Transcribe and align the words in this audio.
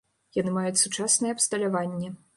Яны 0.37 0.53
маюць 0.55 0.81
сучаснае 0.85 1.31
абсталяванне. 1.37 2.15